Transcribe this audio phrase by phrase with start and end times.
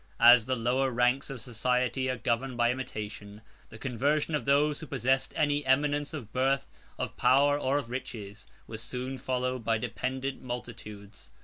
[0.17, 4.79] 73 As the lower ranks of society are governed by imitation, the conversion of those
[4.79, 6.65] who possessed any eminence of birth,
[6.97, 11.29] of power, or of riches, was soon followed by dependent multitudes.